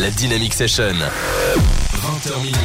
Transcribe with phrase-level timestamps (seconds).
[0.00, 0.94] La Dynamic Session.
[0.94, 2.56] 20h minuit.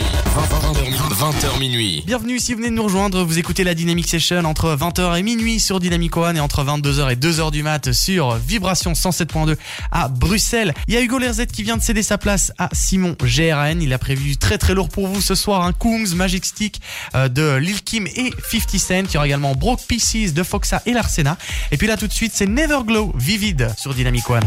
[1.19, 2.03] 20h minuit.
[2.07, 5.21] Bienvenue si vous venez de nous rejoindre, vous écoutez la Dynamic Session entre 20h et
[5.21, 9.57] minuit sur Dynamic One et entre 22h et 2h du mat sur Vibration 107.2
[9.91, 10.73] à Bruxelles.
[10.87, 13.81] Il y a Hugo Lerzet qui vient de céder sa place à Simon GRN.
[13.81, 16.79] Il a prévu très très lourd pour vous ce soir un Kungs Magic Stick
[17.15, 19.03] euh, de Lil Kim et 50 Cent.
[19.09, 21.37] Il y aura également Broke Pieces de Foxa et Larsena.
[21.71, 24.43] Et puis là tout de suite c'est Neverglow Vivid sur Dynamic One.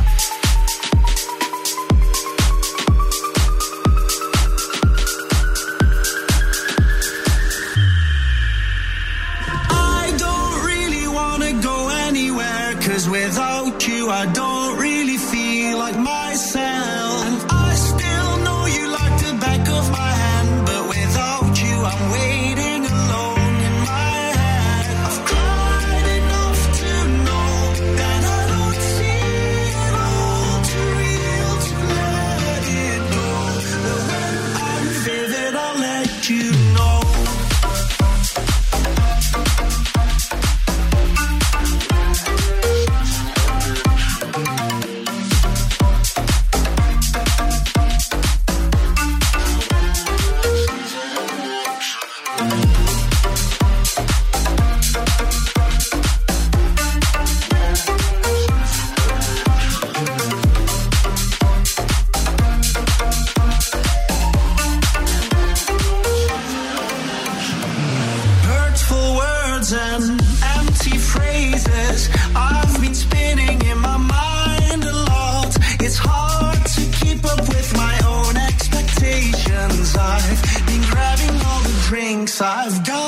[14.19, 14.48] I don't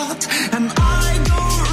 [0.02, 1.69] I've and I don't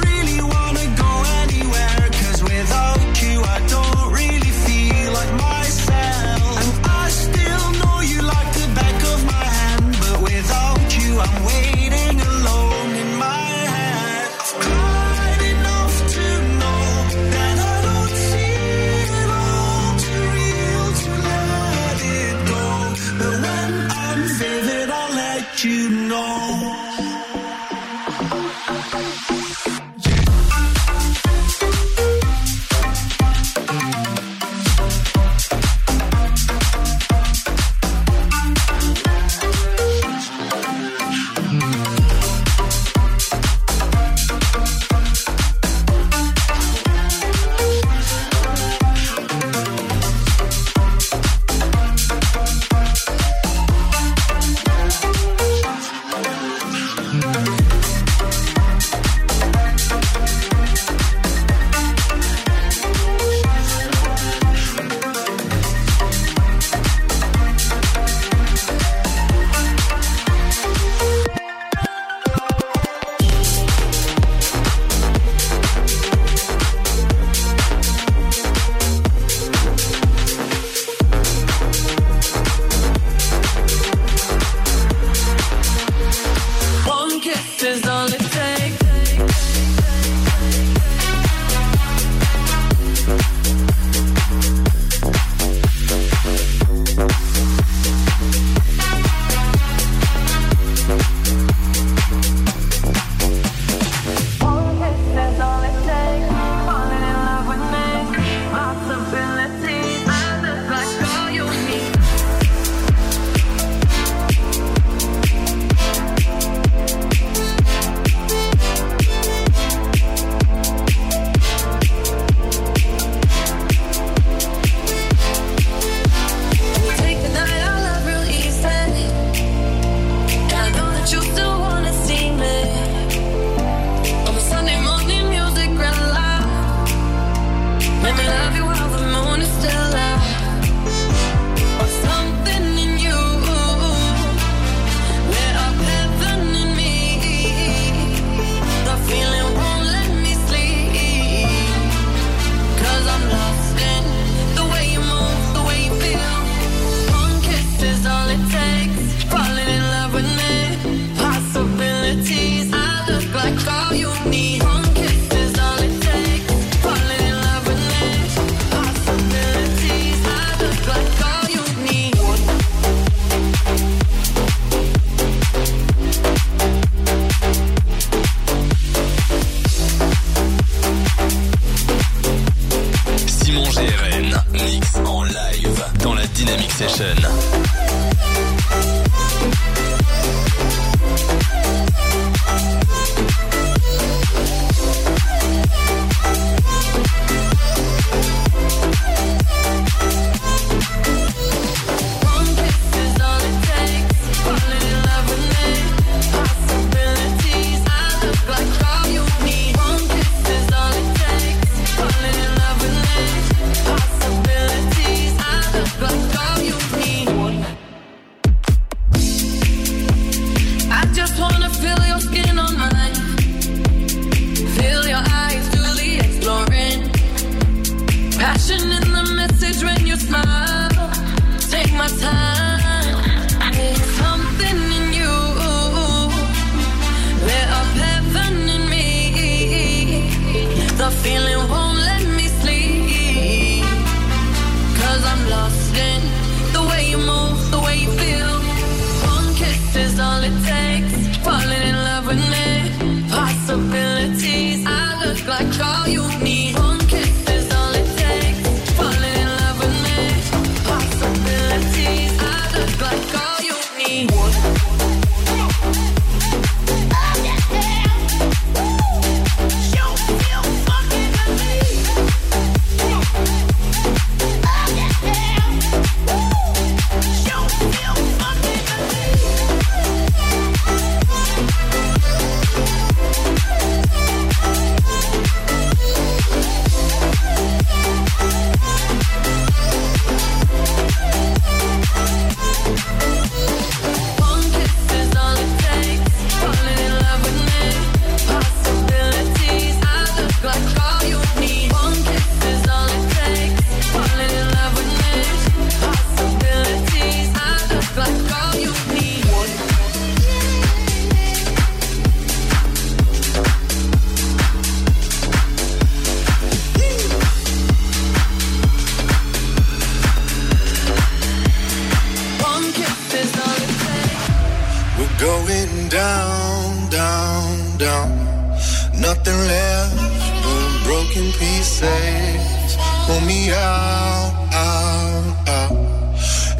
[331.28, 332.96] broken pieces.
[333.26, 335.92] Pull me out, out, out.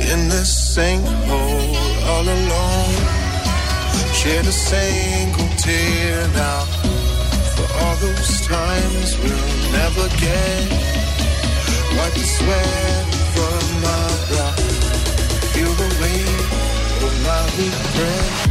[0.01, 1.77] In this sinkhole,
[2.09, 2.95] all alone.
[4.15, 6.65] Shed a single tear now.
[7.57, 10.71] For all those times we'll never get.
[11.97, 14.53] Wipe the sweat from my brow.
[15.53, 16.39] Feel the weight
[17.05, 18.48] of my regret.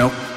[0.00, 0.29] Nope.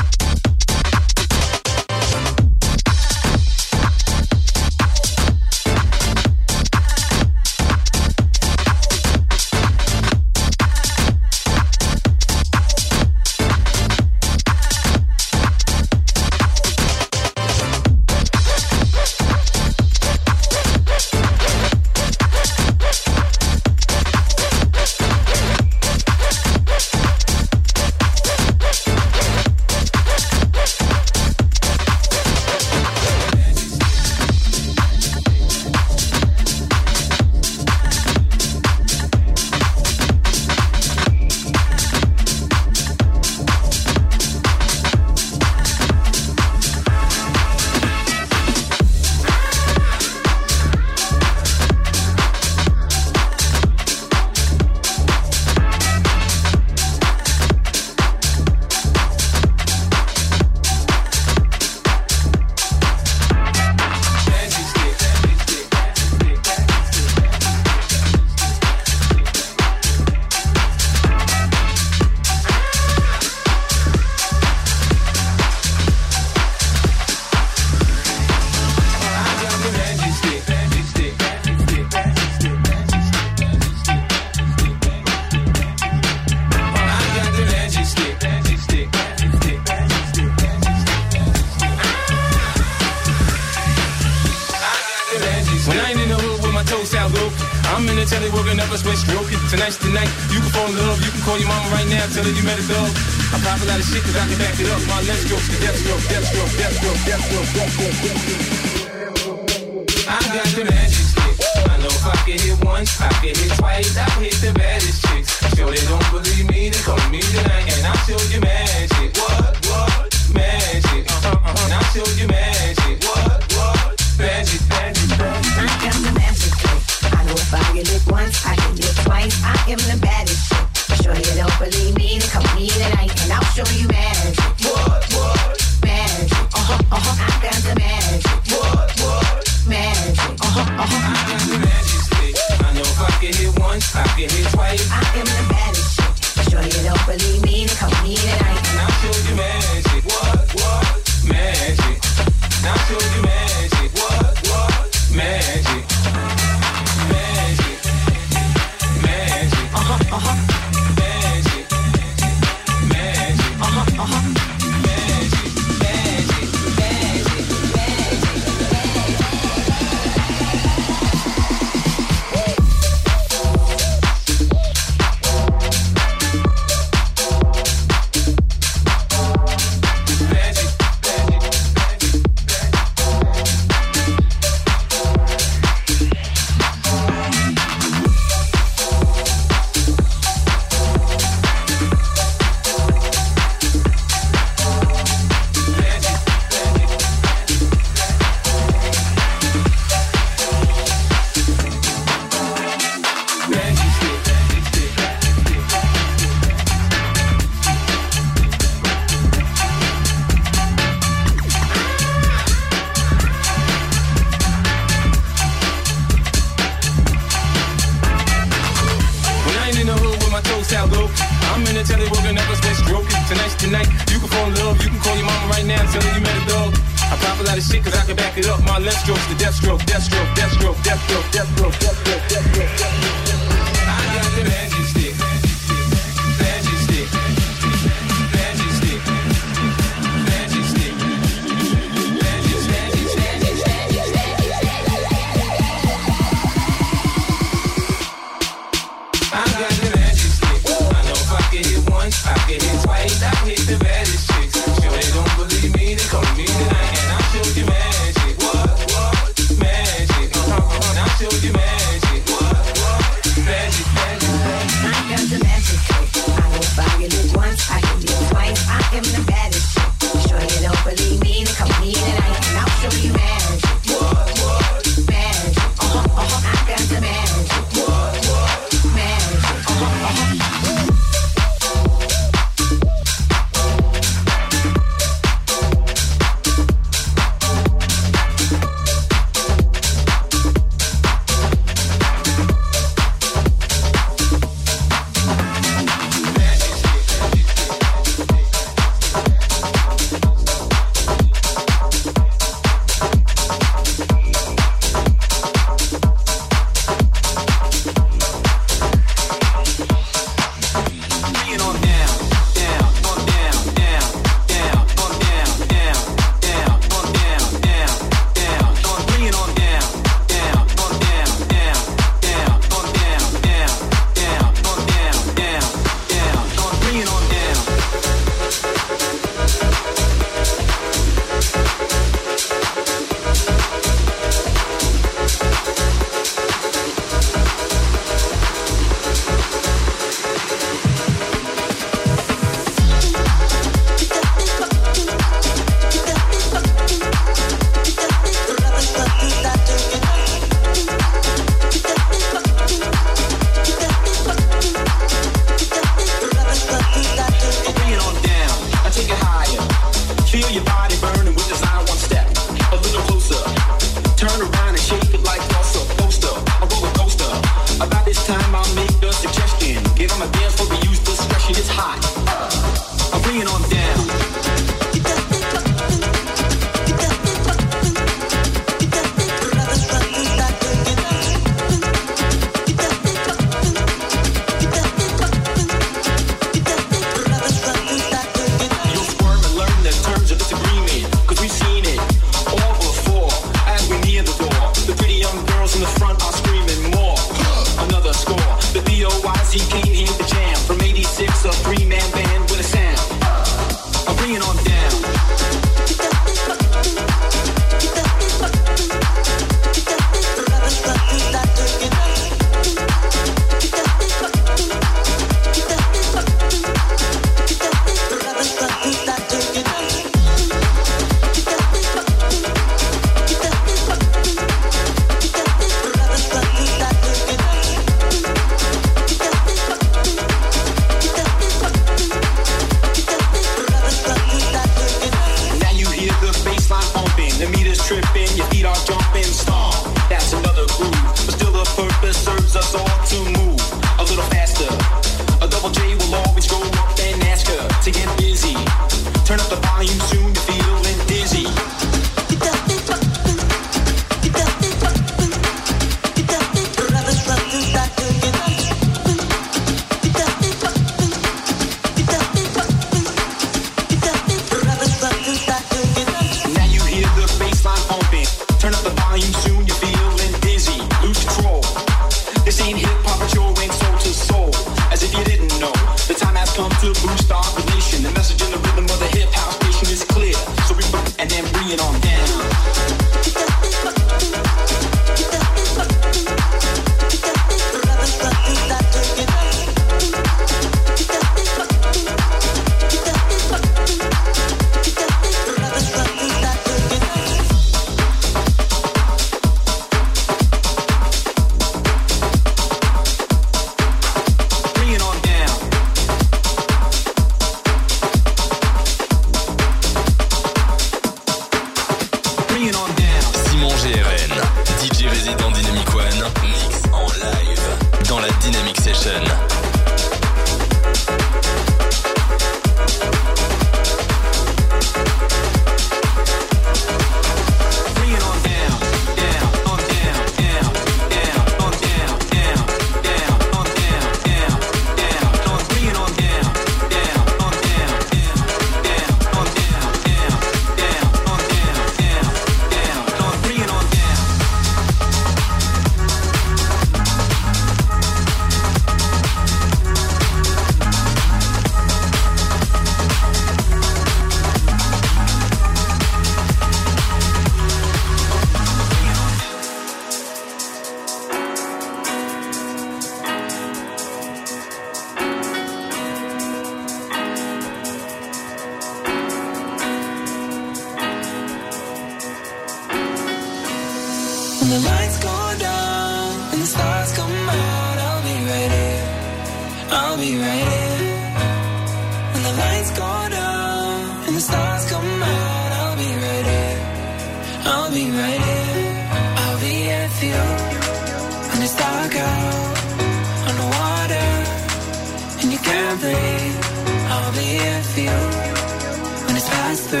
[599.70, 600.00] past three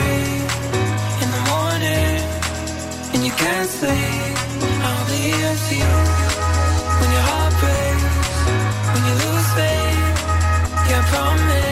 [1.22, 2.16] in the morning
[3.12, 4.36] and you can't sleep.
[4.86, 5.94] I'll be here for you
[6.98, 8.26] when your heart breaks,
[8.92, 10.18] when you lose faith.
[10.88, 11.69] Yeah, I promise.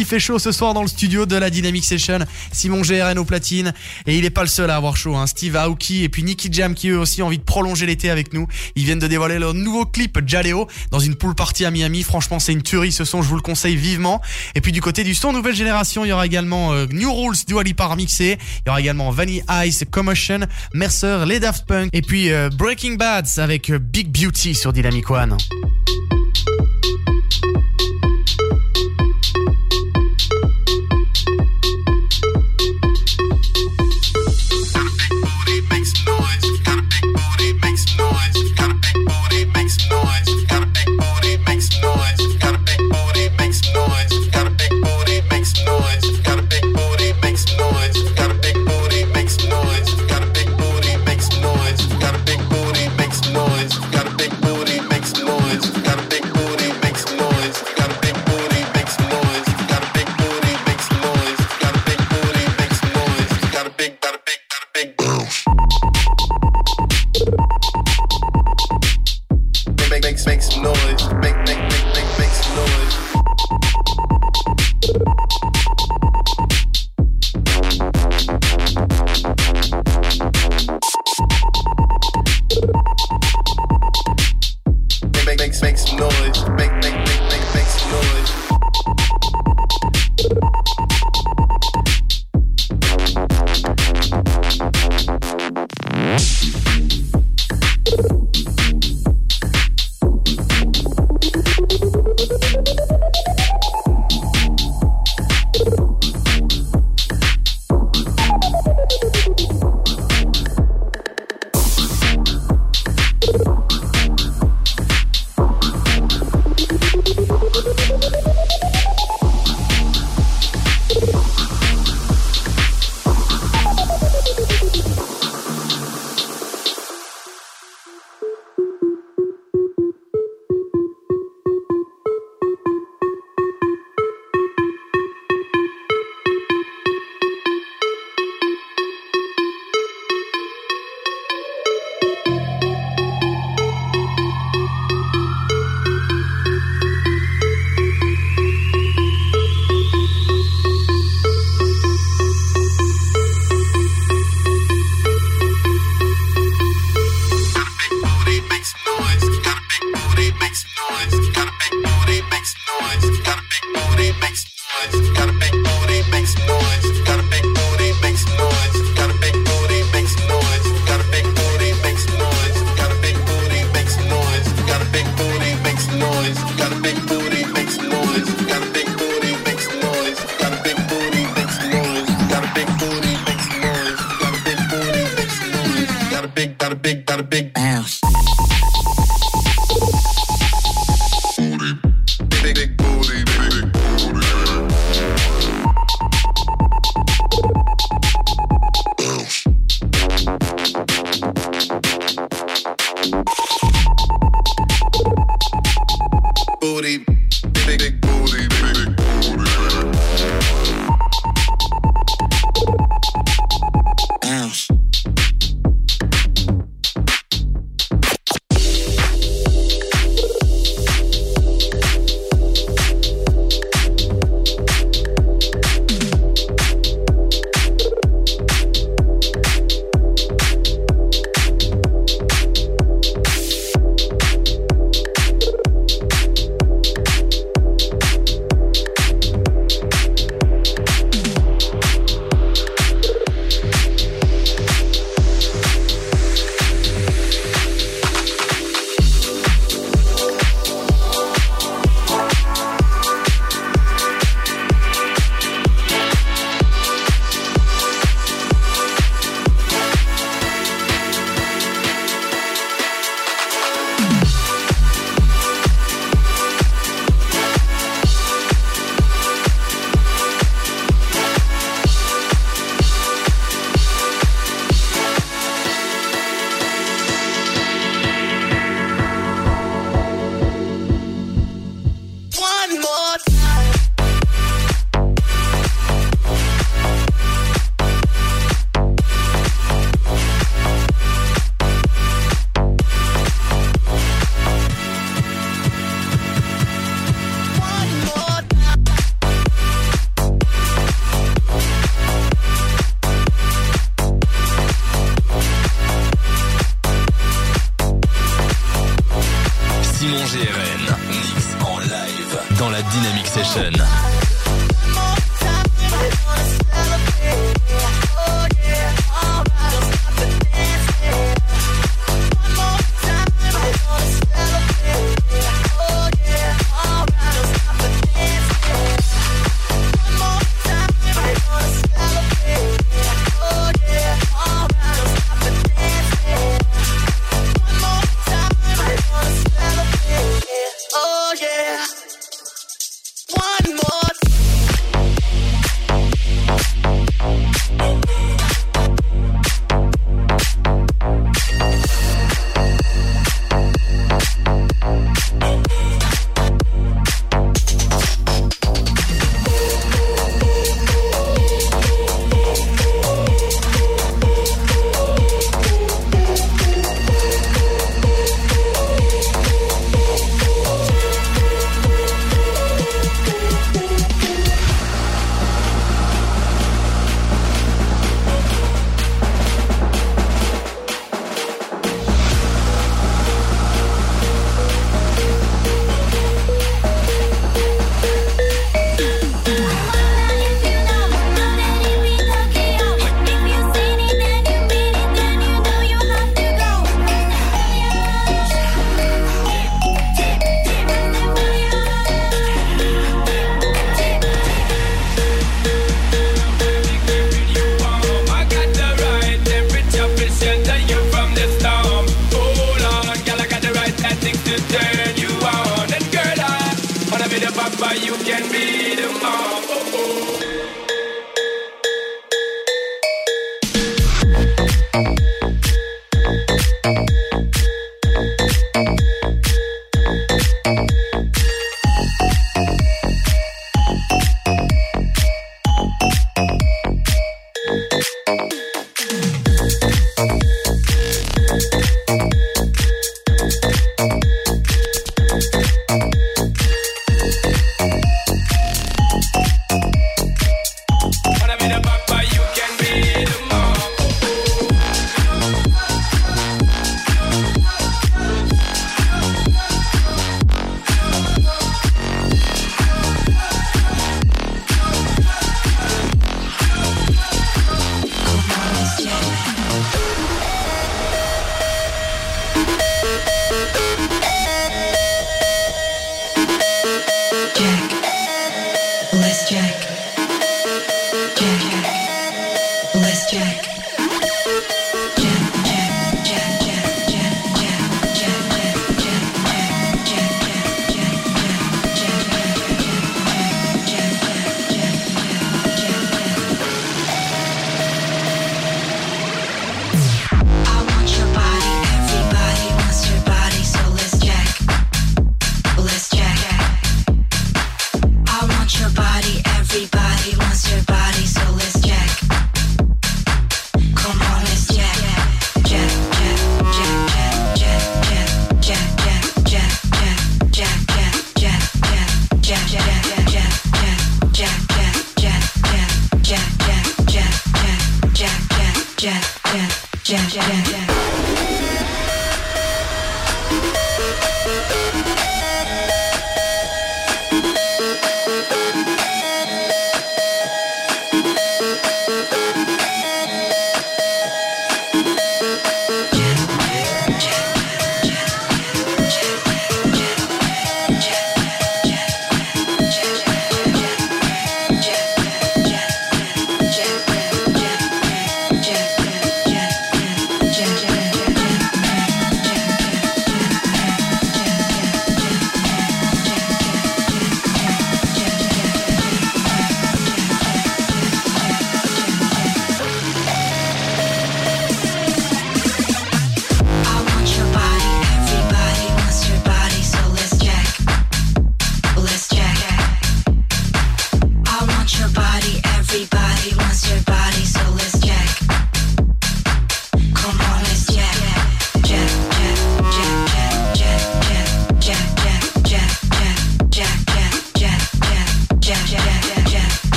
[0.00, 2.20] Qu'est-ce qui fait chaud ce soir dans le studio de la Dynamic Session
[2.52, 3.74] Simon GRN au platine.
[4.06, 5.14] Et il est pas le seul à avoir chaud.
[5.14, 5.26] Hein.
[5.26, 8.32] Steve Aoki et puis Nicky Jam qui eux aussi ont envie de prolonger l'été avec
[8.32, 8.46] nous.
[8.76, 12.02] Ils viennent de dévoiler leur nouveau clip Jaleo dans une pool party à Miami.
[12.02, 13.20] Franchement, c'est une tuerie ce son.
[13.20, 14.22] Je vous le conseille vivement.
[14.54, 17.36] Et puis du côté du son nouvelle génération, il y aura également euh, New Rules
[17.46, 18.38] Dua Lipa remixé.
[18.64, 20.40] Il y aura également Vanilla Ice Commotion,
[20.72, 25.10] Mercer, les Daft Punk et puis euh, Breaking Bad avec euh, Big Beauty sur Dynamic
[25.10, 25.36] One.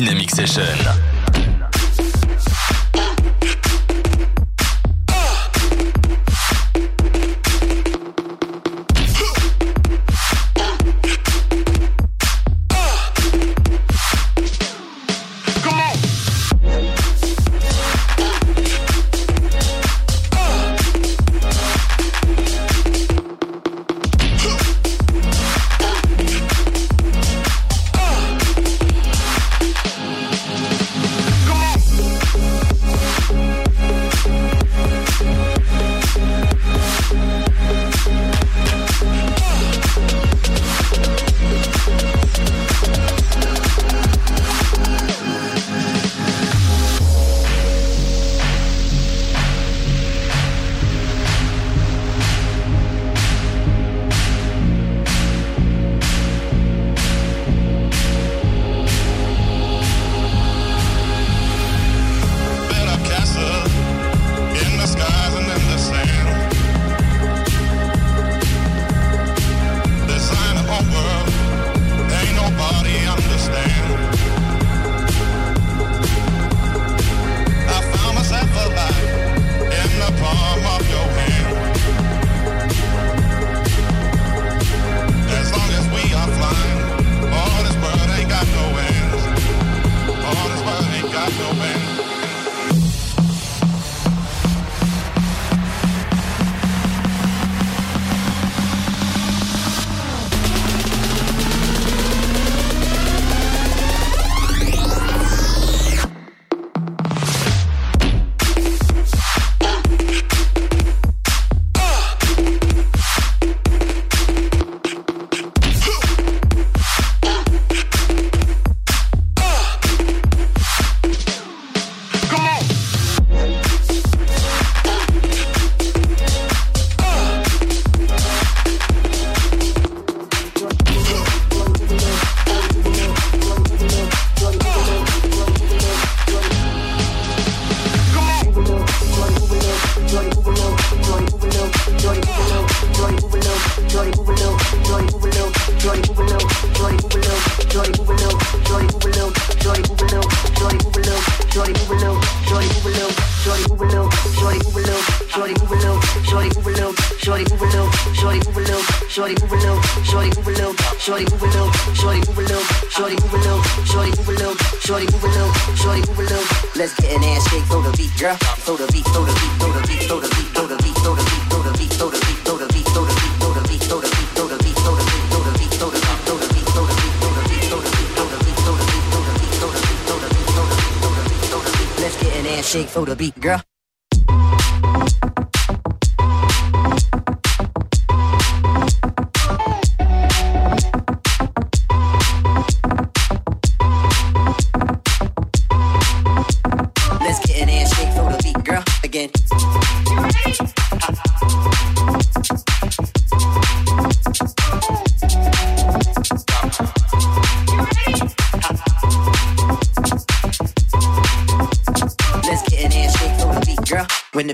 [0.00, 0.99] Dynamic Session.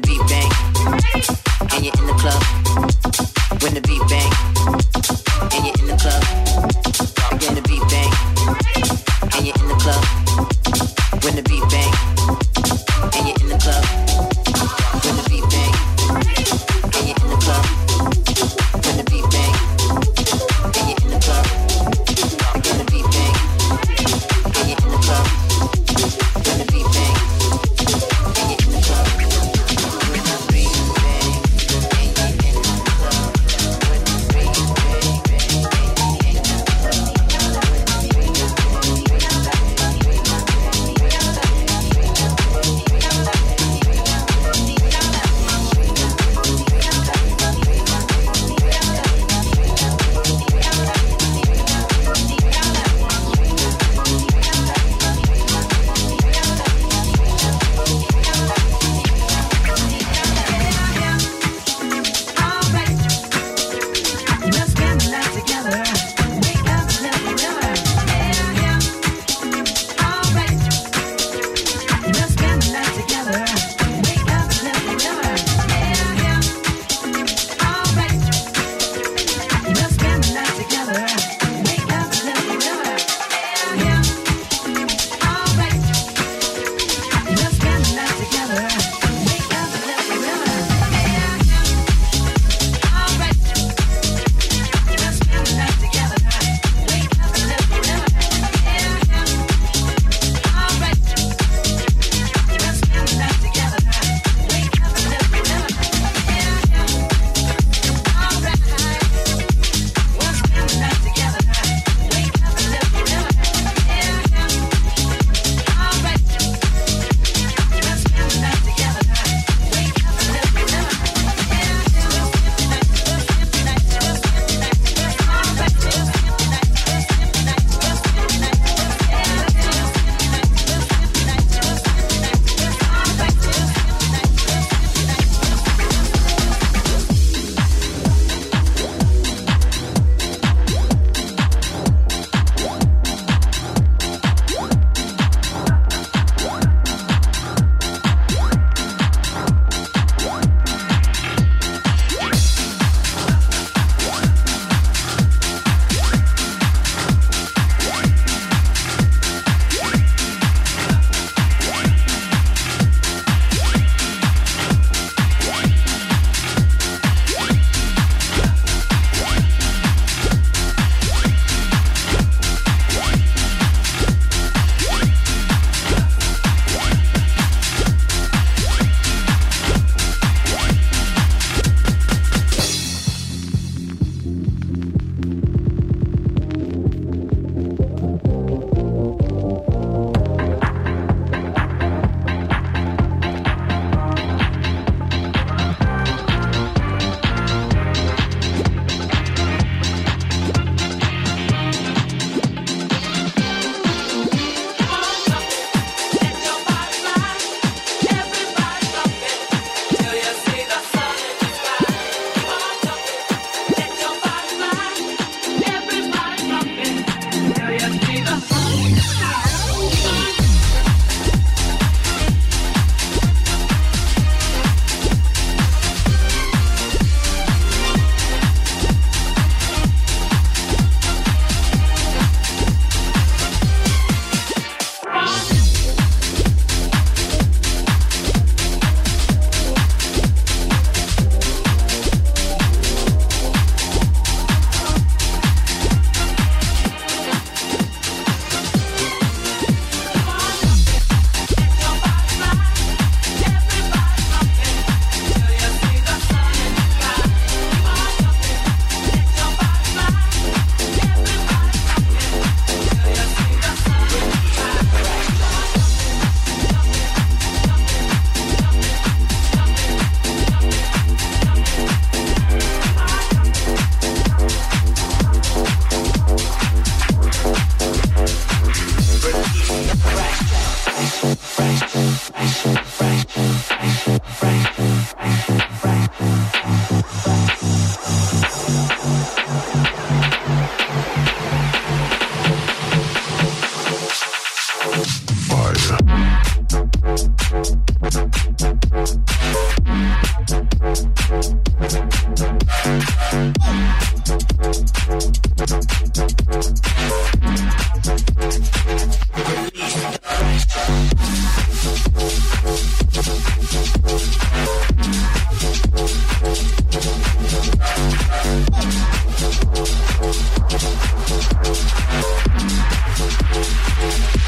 [0.01, 0.17] Girl.
[0.17, 0.26] When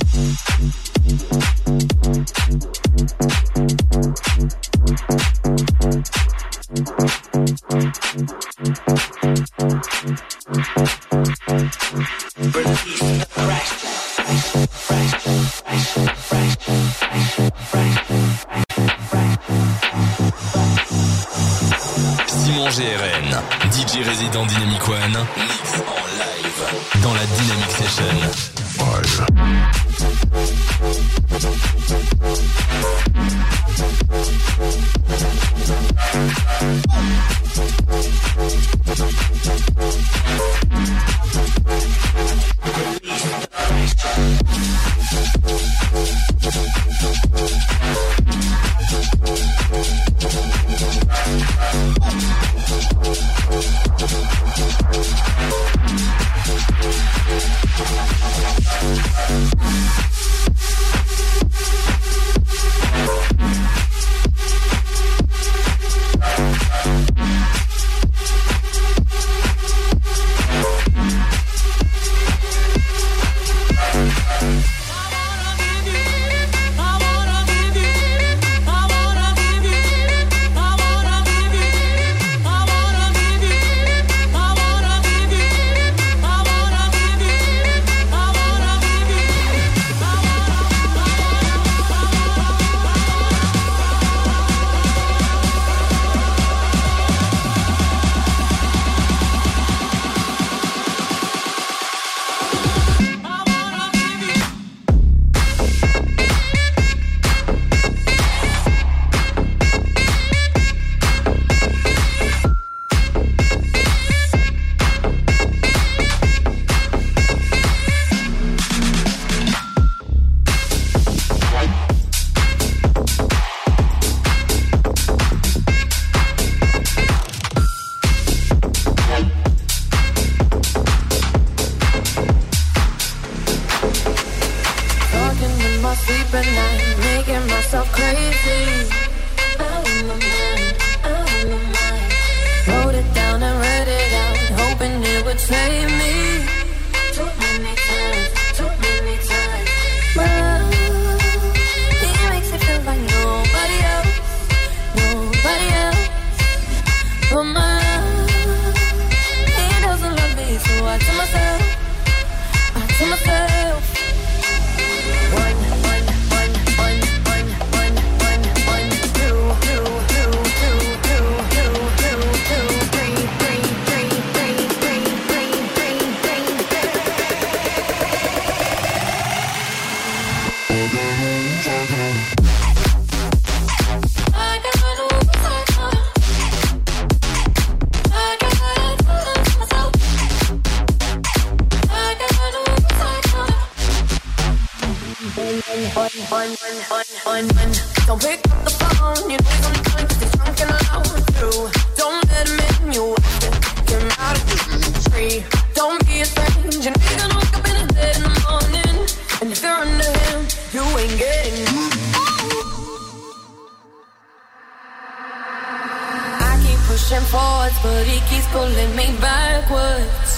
[216.99, 220.31] pushing forwards, but he keeps pulling me backwards.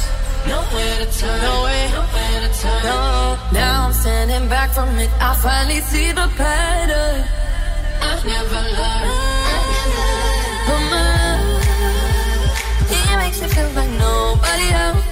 [0.48, 2.84] Nowhere to turn, nowhere, nowhere to turn.
[2.84, 5.10] No, now I'm standing back from it.
[5.20, 7.24] I finally see the pattern.
[8.02, 9.42] I've never learned.
[12.92, 15.06] He makes me feel like nobody else,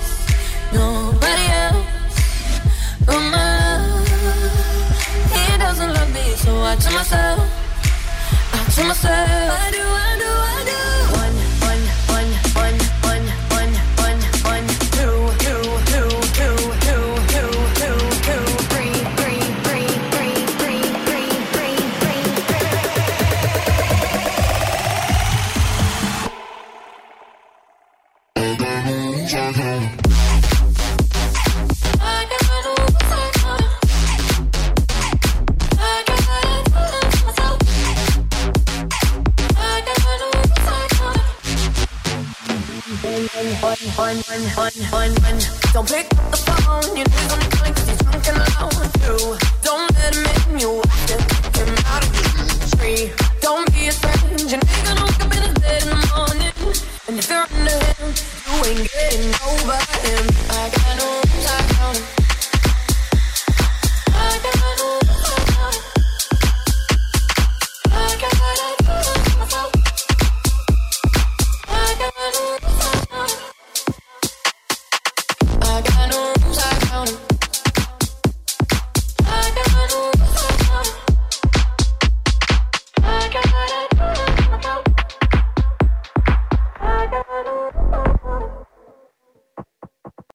[0.74, 1.88] nobody else.
[3.06, 4.06] But mine,
[5.34, 7.40] he doesn't love me, so I tell myself,
[8.54, 9.50] I tell myself.
[9.54, 10.59] Why do I do I?